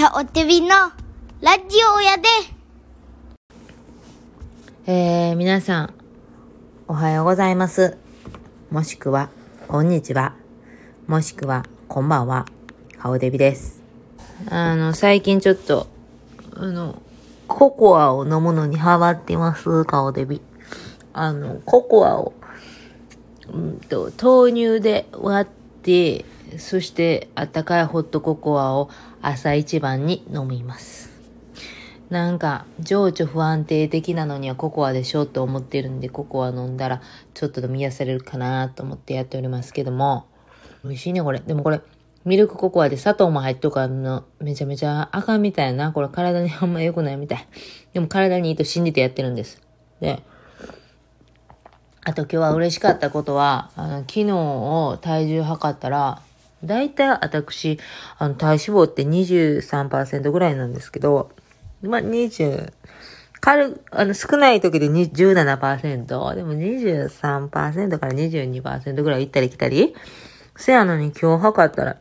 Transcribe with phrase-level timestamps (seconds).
[0.00, 0.68] かおてびの
[1.42, 2.22] ラジオやで。
[4.86, 5.94] えー、皆さん、
[6.88, 7.98] おはようございます。
[8.70, 9.28] もしくは、
[9.68, 10.36] こんにちは。
[11.06, 12.46] もしくは、こんばんは。
[12.96, 13.82] 顔デビです。
[14.48, 15.86] あの、最近ちょっと、
[16.54, 17.02] あの、
[17.46, 20.40] ココアを飲むのにハマってます、顔デビ。
[21.12, 22.32] あの、ココアを、
[23.52, 26.24] うんと、豆乳で割って、
[26.58, 28.90] そして、あったかいホットココアを
[29.22, 31.10] 朝一番に飲みます。
[32.10, 37.02] なんか、情緒不安定的なのにはココアでしょと思ってるんで、ココア飲んだら、
[37.34, 40.26] ちょっとでも癒されるかなと思ってやっておりますけども、
[40.82, 41.40] 美味しいね、これ。
[41.40, 41.80] でもこれ、
[42.24, 45.92] ミルクココアで砂糖も入っとかの、めちゃめちゃあかんみたいな。
[45.92, 47.46] これ体にあんま良くないみたい。
[47.94, 49.62] でも体にいいと信じてやってるんです。
[50.00, 50.22] で、
[52.02, 56.20] あと今日は嬉しかったことは、あの、昨日を体重測ったら、
[56.64, 57.78] だいたい私、
[58.18, 61.30] あの、体脂肪って23%ぐらいなんですけど、
[61.82, 62.72] まあ、20、
[63.40, 69.94] 軽、あの、少ない時で17%、でも23%から22%ぐらい行ったり来たり、
[70.56, 71.96] せやのに今日測ったら、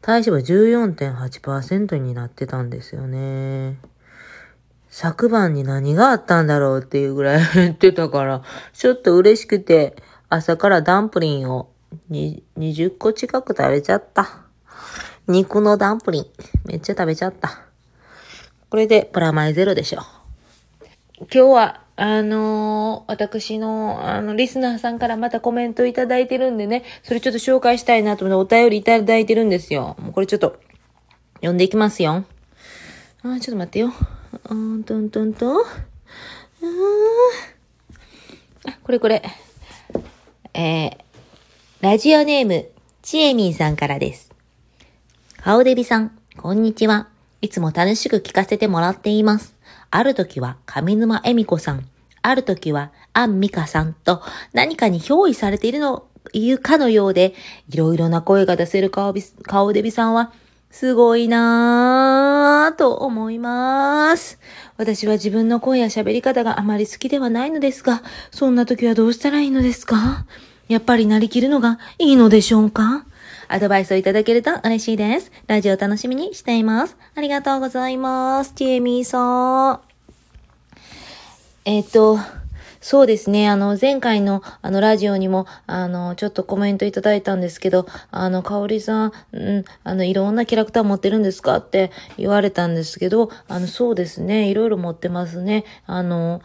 [0.00, 3.78] 体脂肪14.8%になってたんですよね。
[4.88, 9.94] 昨晩に何があったんだろうっていうぐらい言ってたから、ちょっと嬉しくて、
[10.28, 11.70] 朝からダンプリンを
[12.08, 14.42] に20個近く食べちゃった。
[15.26, 16.26] 肉のダンプリン、
[16.64, 17.62] めっちゃ食べちゃった。
[18.70, 20.00] これでプラマイゼロでしょ。
[21.20, 29.96] 今日は、あのー私の、あの、リスナーさんからまたコメントいただいてるんでね、それちょっと紹介したいなと思ってお便りいただいてるんですよ。
[29.98, 30.60] もうこれちょっと、
[31.36, 32.24] 読んでいきますよ。
[33.22, 33.92] あ、ちょっと待ってよ。
[34.44, 35.46] うーんとんとんと。
[35.50, 35.64] うーん。
[38.70, 39.22] あ、これこれ。
[40.54, 40.98] えー、
[41.80, 42.66] ラジオネーム、
[43.02, 44.32] ちえみんさんからです。
[45.36, 47.06] 顔デビさん、こんにちは。
[47.40, 49.54] いつも楽しく聞かせてもらっています。
[49.92, 51.86] ある時は上沼恵美子さん、
[52.20, 54.22] ある時はアンミカさんと
[54.52, 57.34] 何かに憑依されているの、いうかのようで、
[57.68, 60.32] いろいろな声が出せる顔び顔デビさんは、
[60.72, 64.40] すごいなぁと思います。
[64.78, 70.26] 私は自分の声や喋り方があまり好きではないのですが、そんな時はどうしたらいいのですか？
[70.68, 73.06] やっぱりなりきるのがいいのでしょうか？
[73.48, 75.32] アドバイスをいただけると嬉しいです。
[75.46, 76.96] ラジオ楽しみにしています。
[77.14, 78.52] ありがとうございます。
[78.54, 79.80] チエミーさん。
[81.64, 82.18] えっ、と、
[82.82, 83.48] そうですね。
[83.48, 91.56] あの、前回の、あの、ラジオにも、あの、ちょっとコメントいただいたんですけど、あの、かおりさん、うん、あの、いろんなキャラクター持ってるんですか？
[91.56, 94.50] って言われたんですけど、あの、そうですね。
[94.50, 95.64] いろいろ持ってますね。
[95.86, 96.42] あの、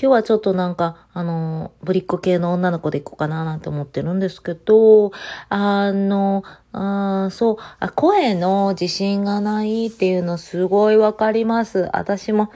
[0.00, 5.10] 今日はちょっとなんか、あの、ぶりっ子系の女の子でいこうかななんて思ってるんですけど、
[5.48, 11.90] あの、あそうあ、声の自信がないっていうのすごいわかります。
[11.92, 12.52] 私も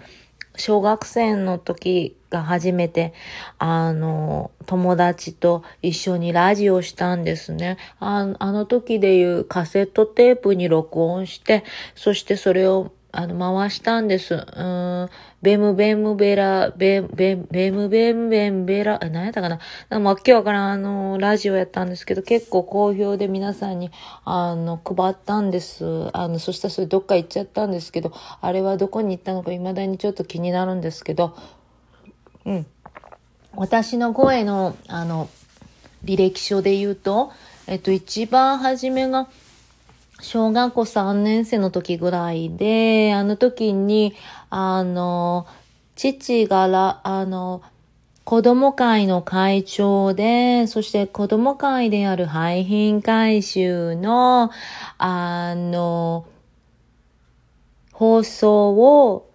[0.54, 3.12] 小学生の時が初めて、
[3.58, 7.76] あの、友達と一緒にラジオしたんですね。
[7.98, 11.64] ああの時でいうカセットテープに録音して、
[11.96, 14.34] そしてそれをあの、回したんです。
[14.34, 15.10] うん。
[15.42, 19.58] ベムベムベラ、ベ、ベ、ベムベムベンベラ、え、何やったかな
[19.88, 23.90] なんかわけわから、あの、ラジオやったんですけど、結構好評で皆さんに、
[24.24, 26.10] あの、配ったんです。
[26.12, 31.36] あの、そしたらそれどっか行っちゃったんですけど、あれはどこに行ったのか未だにちょっと気になるんですけど、
[32.44, 32.66] うん。
[33.56, 35.28] 私の声の、あの、
[36.04, 37.32] 履歴書で言うと、
[37.66, 39.28] えっと、一番初めが、
[40.22, 44.14] 小学校3年生の時ぐらいで、あの時に、
[44.50, 45.46] あの、
[45.96, 47.60] 父がら、あの、
[48.24, 54.52] 子供会の会長で、そして子供会である廃品回収の、
[54.96, 56.24] あの、
[57.92, 59.28] 放送を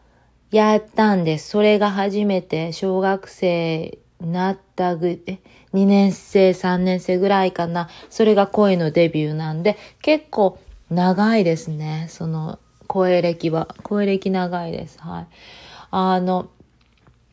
[0.51, 1.49] やったんです。
[1.49, 5.39] それが初めて小学生になったぐ、え、
[5.73, 7.89] 2年生、3年生ぐらいかな。
[8.09, 10.57] それが声のデビューなんで、結構
[10.89, 12.07] 長いですね。
[12.09, 13.67] その、声歴は。
[13.83, 14.99] 声歴長いです。
[15.01, 15.27] はい。
[15.91, 16.49] あの、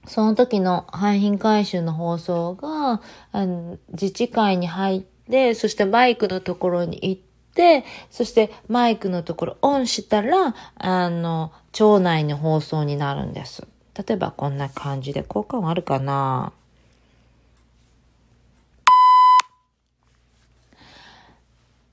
[0.07, 3.01] その時の廃品回収の放送が、
[3.33, 7.23] あの自治会に入って、そしてマイクのところに行っ
[7.55, 13.67] て、そしてマイクのところオンしたら、あの、町内の放送になるんです。
[13.97, 16.53] 例えばこんな感じで、効果音あるかな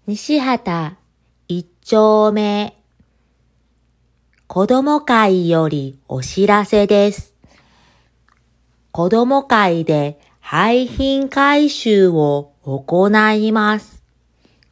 [0.08, 0.96] 西畑
[1.54, 2.74] 一丁目
[4.48, 7.34] 子供会よりお知らせです。
[8.94, 14.02] 子供会で廃品回収を行います。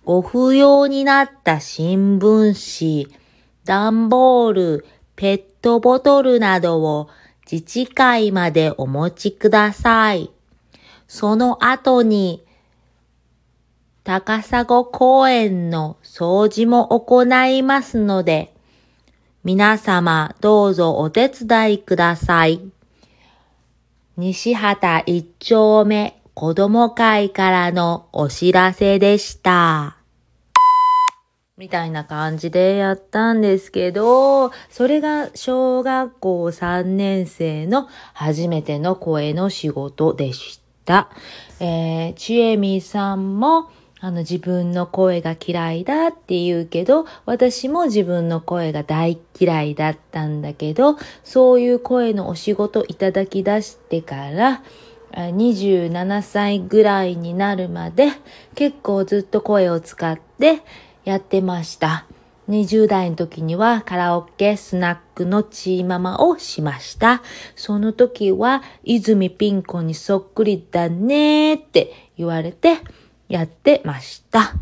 [0.05, 3.13] ご不要になった新聞紙、
[3.65, 4.85] 段ボール、
[5.17, 7.09] ペットボトルなどを
[7.51, 10.31] 自治会までお持ちください。
[11.09, 12.45] その後に、
[14.09, 18.51] 高砂公園の掃除も行いますので、
[19.43, 22.59] 皆様どうぞお手伝いください。
[24.17, 29.97] 西畑一丁目子供会からのお知らせでした。
[31.55, 41.11] みたいな感じでやったんですけど、それが小学校3年生の初めての声の仕事でした。
[41.59, 43.69] えー、ちえみさんも、
[44.01, 54.63] あの自分の声が嫌いだって言うけど、私も自分の声が大嫌いだったんだけど、そういう声のお仕事いただき出してから、
[55.11, 58.11] 27歳ぐらいになるまで
[58.55, 60.61] 結構ずっと声を使って
[61.03, 62.05] やってました。
[62.47, 67.21] 20代の時にはカラオケスナックのチーママをしました。
[67.55, 72.77] その時は泉ピン子にそっくりだねって言われて
[73.29, 74.53] やってました。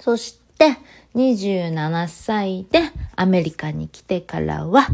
[0.00, 0.76] そして
[1.14, 2.80] 27歳で
[3.16, 4.86] アメリカに来てからは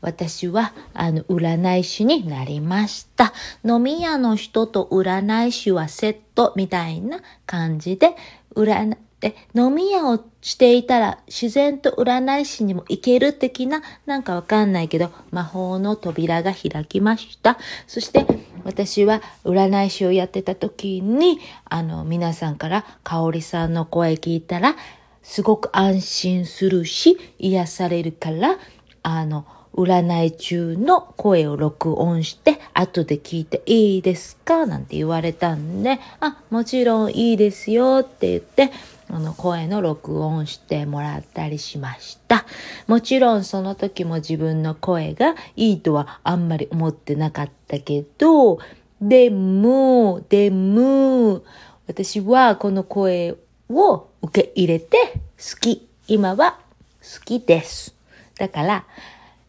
[0.00, 3.32] 私はあの占い師になりました。
[3.64, 8.10] 飲み屋の人と占い師はセットみたいな感じで
[8.54, 17.56] 占で、飲み屋をしていたら自然と占い師にも行ける的な、なんかわかんないけど、魔法の扉が開きました。
[17.86, 18.26] そして
[18.64, 24.76] 私は占い師をやってた時に、あの、皆さんから香織さんの声聞いたら、
[25.22, 28.58] すごく安心するし、癒されるから、
[29.02, 34.66] あの、占い中の声を録音して後で聞いていいですか？
[34.66, 38.70] なんて言われたんで、あ、もちろんいいですよって言って、
[39.08, 42.46] あの声の録音してもらったりしました。
[42.86, 48.58] もちろんその時も自分の声がいいとはあんまり思ってなかったけど、
[49.00, 51.42] でも、でも、
[51.86, 53.36] 私はこの声
[53.68, 54.96] を受け入れて
[55.36, 55.88] 好き。
[56.06, 56.58] 今は
[57.00, 57.94] 好きです。
[58.38, 58.84] だから、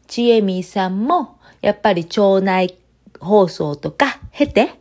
[0.07, 2.77] ちえみさんもやっぱり町内
[3.19, 4.75] 放送とか経て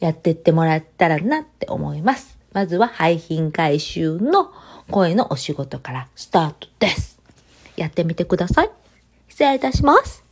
[0.00, 2.36] やってってもらったらなって思います。
[2.56, 4.50] まずは廃品回収の
[4.90, 7.18] 声のお仕事からスタートです。
[7.76, 8.70] やってみてください。
[9.28, 10.25] 失礼いたします。